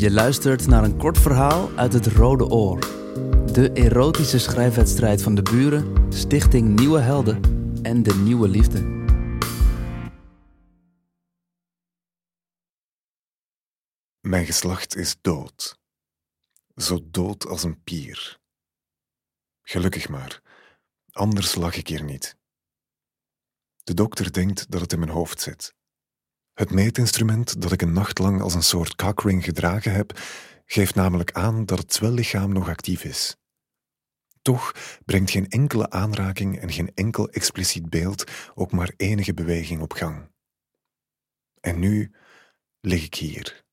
[0.00, 2.80] Je luistert naar een kort verhaal uit het Rode Oor.
[3.52, 7.40] De erotische schrijfwedstrijd van de buren, Stichting Nieuwe Helden
[7.82, 8.80] en de Nieuwe Liefde.
[14.20, 15.78] Mijn geslacht is dood.
[16.76, 18.38] Zo dood als een pier.
[19.62, 20.42] Gelukkig maar,
[21.10, 22.36] anders lag ik hier niet.
[23.82, 25.74] De dokter denkt dat het in mijn hoofd zit.
[26.60, 30.18] Het meetinstrument dat ik een nacht lang als een soort cockring gedragen heb,
[30.64, 33.36] geeft namelijk aan dat het zwellichaam nog actief is.
[34.42, 39.92] Toch brengt geen enkele aanraking en geen enkel expliciet beeld ook maar enige beweging op
[39.92, 40.30] gang.
[41.60, 42.14] En nu
[42.80, 43.64] lig ik hier.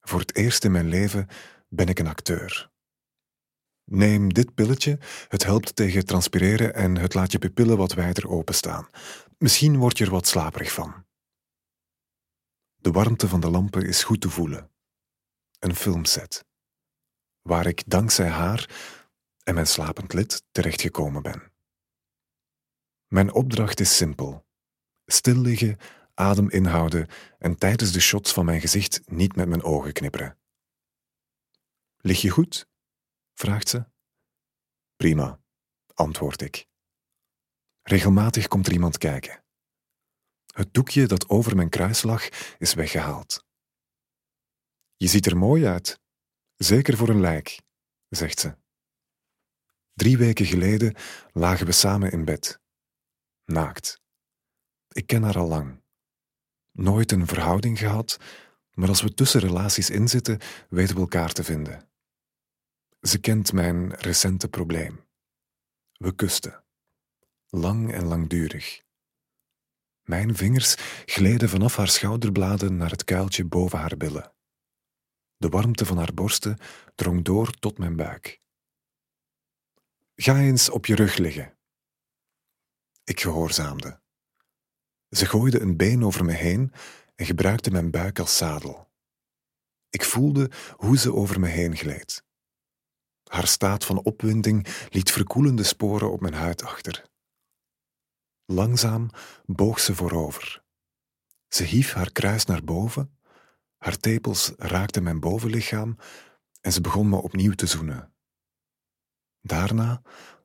[0.00, 1.26] Voor het eerst in mijn leven
[1.68, 2.70] ben ik een acteur.
[3.84, 8.88] Neem dit pilletje, het helpt tegen transpireren en het laat je pupillen wat wijder openstaan.
[9.38, 11.06] Misschien word je er wat slaperig van.
[12.80, 14.70] De warmte van de lampen is goed te voelen.
[15.58, 16.44] Een filmset.
[17.42, 18.70] Waar ik dankzij haar
[19.42, 21.52] en mijn slapend lid terechtgekomen ben.
[23.06, 24.46] Mijn opdracht is simpel.
[25.06, 25.76] Stil liggen,
[26.14, 27.08] adem inhouden
[27.38, 30.38] en tijdens de shots van mijn gezicht niet met mijn ogen knipperen.
[31.96, 32.68] Lig je goed?
[33.34, 33.86] vraagt ze.
[34.96, 35.40] Prima,
[35.94, 36.66] antwoord ik.
[37.82, 39.42] Regelmatig komt er iemand kijken.
[40.58, 42.28] Het doekje dat over mijn kruis lag
[42.58, 43.44] is weggehaald.
[44.96, 46.00] Je ziet er mooi uit,
[46.56, 47.60] zeker voor een lijk,
[48.08, 48.56] zegt ze.
[49.94, 50.94] Drie weken geleden
[51.32, 52.60] lagen we samen in bed.
[53.44, 54.00] Naakt.
[54.88, 55.82] Ik ken haar al lang.
[56.72, 58.18] Nooit een verhouding gehad,
[58.72, 61.88] maar als we tussen relaties inzitten, weten we elkaar te vinden.
[63.00, 65.04] Ze kent mijn recente probleem.
[65.92, 66.64] We kusten.
[67.46, 68.86] Lang en langdurig.
[70.08, 74.32] Mijn vingers gleden vanaf haar schouderbladen naar het kuiltje boven haar billen.
[75.36, 76.58] De warmte van haar borsten
[76.94, 78.40] drong door tot mijn buik.
[80.14, 81.58] Ga eens op je rug liggen.
[83.04, 84.00] Ik gehoorzaamde.
[85.10, 86.72] Ze gooide een been over me heen
[87.14, 88.90] en gebruikte mijn buik als zadel.
[89.90, 92.24] Ik voelde hoe ze over me heen gleed.
[93.24, 97.08] Haar staat van opwinding liet verkoelende sporen op mijn huid achter.
[98.50, 99.10] Langzaam
[99.46, 100.64] boog ze voorover.
[101.48, 103.18] Ze hief haar kruis naar boven,
[103.76, 105.96] haar tepels raakten mijn bovenlichaam
[106.60, 108.14] en ze begon me opnieuw te zoenen.
[109.40, 110.02] Daarna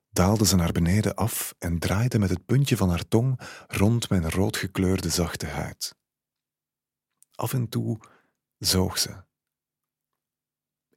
[0.09, 4.29] daalde ze naar beneden af en draaide met het puntje van haar tong rond mijn
[4.29, 5.95] roodgekleurde zachte huid.
[7.35, 7.99] Af en toe
[8.57, 9.23] zoog ze.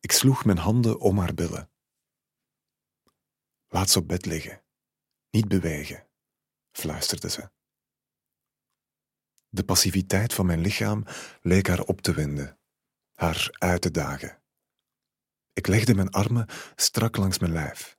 [0.00, 1.70] Ik sloeg mijn handen om haar billen.
[3.68, 4.62] Laat ze op bed liggen,
[5.30, 6.05] niet bewegen,
[6.76, 7.50] fluisterde ze.
[9.48, 11.04] De passiviteit van mijn lichaam
[11.40, 12.58] leek haar op te winden,
[13.14, 14.42] haar uit te dagen.
[15.52, 17.98] Ik legde mijn armen strak langs mijn lijf.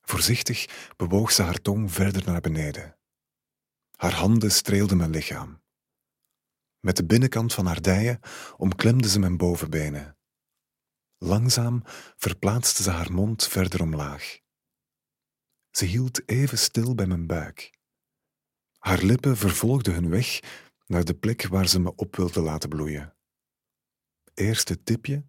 [0.00, 2.96] Voorzichtig bewoog ze haar tong verder naar beneden.
[3.96, 5.62] Haar handen streelden mijn lichaam.
[6.80, 8.20] Met de binnenkant van haar dijen
[8.56, 10.18] omklemde ze mijn bovenbenen.
[11.18, 11.82] Langzaam
[12.16, 14.38] verplaatste ze haar mond verder omlaag.
[15.70, 17.75] Ze hield even stil bij mijn buik.
[18.86, 20.40] Haar lippen vervolgden hun weg
[20.86, 23.16] naar de plek waar ze me op wilde laten bloeien.
[24.34, 25.26] Eerst het tipje,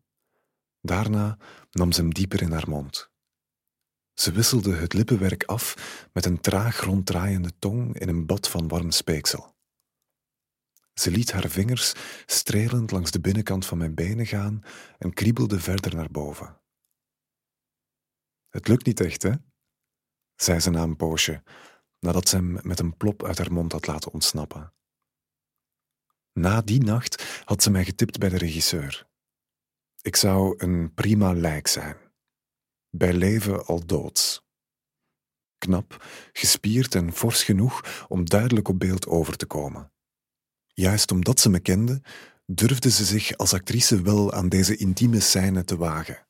[0.81, 1.37] daarna
[1.71, 3.11] nam ze hem dieper in haar mond.
[4.13, 5.75] Ze wisselde het lippenwerk af
[6.13, 9.55] met een traag ronddraaiende tong in een bad van warm speeksel.
[10.93, 11.93] Ze liet haar vingers
[12.25, 14.63] strelend langs de binnenkant van mijn benen gaan
[14.97, 16.61] en kriebelde verder naar boven.
[18.49, 19.31] Het lukt niet echt, hè?
[20.35, 21.43] zei ze na een poosje,
[21.99, 24.73] nadat ze hem met een plop uit haar mond had laten ontsnappen.
[26.33, 29.07] Na die nacht had ze mij getipt bij de regisseur.
[30.01, 31.97] Ik zou een prima lijk zijn.
[32.89, 34.45] Bij leven al doods.
[35.57, 39.91] Knap, gespierd en fors genoeg om duidelijk op beeld over te komen.
[40.67, 42.01] Juist omdat ze me kende,
[42.45, 46.27] durfde ze zich als actrice wel aan deze intieme scène te wagen.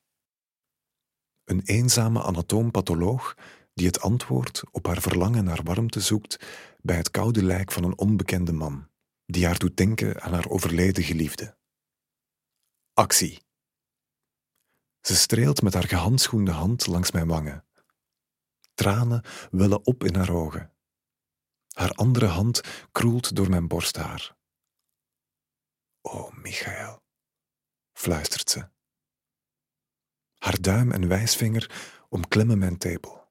[1.44, 3.34] Een eenzame anatoompatholoog
[3.78, 6.46] die het antwoord op haar verlangen naar warmte zoekt
[6.80, 8.88] bij het koude lijk van een onbekende man,
[9.26, 11.56] die haar doet denken aan haar overleden geliefde.
[12.94, 13.42] Actie.
[15.00, 17.64] Ze streelt met haar gehandschoende hand langs mijn wangen.
[18.74, 20.72] Tranen wellen op in haar ogen.
[21.68, 22.60] Haar andere hand
[22.92, 24.36] kroelt door mijn borsthaar.
[26.00, 27.02] O, Michael,
[27.92, 28.68] fluistert ze.
[30.38, 33.27] Haar duim en wijsvinger omklemmen mijn tepel.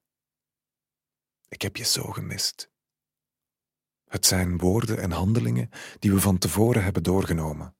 [1.47, 2.71] Ik heb je zo gemist.
[4.07, 7.75] Het zijn woorden en handelingen die we van tevoren hebben doorgenomen.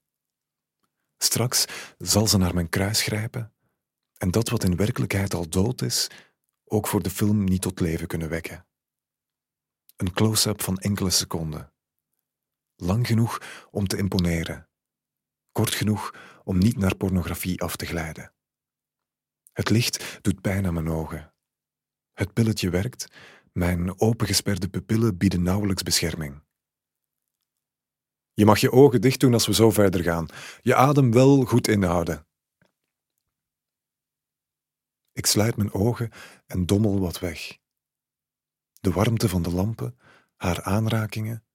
[1.17, 1.65] Straks
[1.97, 3.53] zal ze naar mijn kruis grijpen
[4.17, 6.09] en dat wat in werkelijkheid al dood is,
[6.63, 8.67] ook voor de film niet tot leven kunnen wekken.
[9.95, 11.73] Een close-up van enkele seconden.
[12.75, 14.69] Lang genoeg om te imponeren.
[15.51, 18.33] Kort genoeg om niet naar pornografie af te glijden.
[19.51, 21.33] Het licht doet pijn aan mijn ogen.
[22.13, 23.07] Het pilletje werkt,
[23.57, 26.43] mijn opengesperde pupillen bieden nauwelijks bescherming.
[28.33, 30.27] Je mag je ogen dicht doen als we zo verder gaan.
[30.61, 32.27] Je adem wel goed inhouden.
[35.11, 36.11] Ik sluit mijn ogen
[36.45, 37.57] en dommel wat weg.
[38.79, 39.97] De warmte van de lampen,
[40.35, 41.45] haar aanrakingen,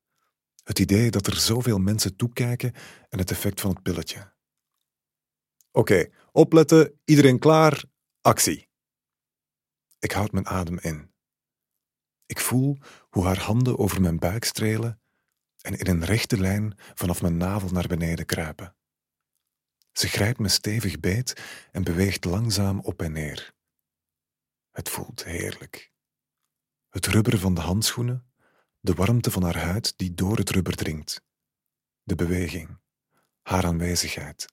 [0.65, 2.73] het idee dat er zoveel mensen toekijken
[3.09, 4.33] en het effect van het pilletje.
[5.71, 7.85] Oké, opletten, iedereen klaar,
[8.21, 8.69] actie.
[9.99, 11.12] Ik houd mijn adem in.
[12.33, 12.79] Ik voel
[13.11, 15.01] hoe haar handen over mijn buik strelen
[15.61, 18.77] en in een rechte lijn vanaf mijn navel naar beneden kruipen.
[19.93, 21.43] Ze grijpt me stevig beet
[21.73, 23.55] en beweegt langzaam op en neer.
[24.71, 25.93] Het voelt heerlijk.
[26.89, 28.33] Het rubber van de handschoenen,
[28.81, 31.23] de warmte van haar huid die door het rubber dringt,
[32.03, 32.79] de beweging,
[33.43, 34.47] haar aanwezigheid,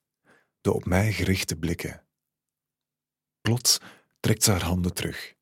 [0.61, 2.07] de op mij gerichte blikken.
[3.41, 3.77] Plots
[4.19, 5.35] trekt ze haar handen terug.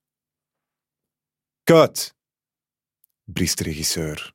[1.63, 2.15] Cut!
[3.27, 4.33] Briest regisseur.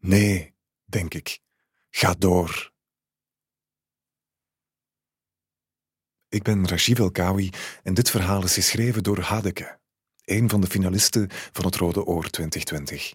[0.00, 0.54] Nee,
[0.84, 1.38] denk ik.
[1.90, 2.72] Ga door.
[6.28, 7.50] Ik ben Rajiv Elkawi
[7.82, 9.78] en dit verhaal is geschreven door Hadeke,
[10.24, 13.14] een van de finalisten van het Rode Oor 2020.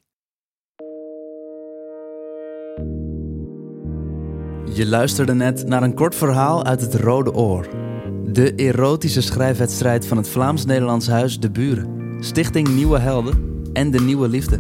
[4.76, 7.70] Je luisterde net naar een kort verhaal uit het Rode Oor.
[8.32, 14.27] De erotische schrijfwedstrijd van het Vlaams-Nederlands Huis De Buren, Stichting Nieuwe Helden en De Nieuwe
[14.27, 14.59] Liefde.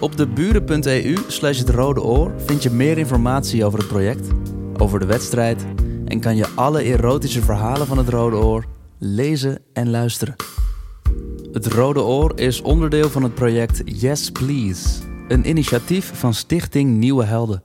[0.00, 4.28] Op de buren.eu slash het Rode Oor vind je meer informatie over het project,
[4.78, 5.66] over de wedstrijd
[6.04, 8.64] en kan je alle erotische verhalen van het Rode Oor
[8.98, 10.34] lezen en luisteren.
[11.52, 14.88] Het Rode Oor is onderdeel van het project Yes Please,
[15.28, 17.62] een initiatief van Stichting Nieuwe Helden.